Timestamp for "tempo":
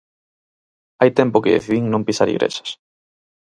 1.19-1.41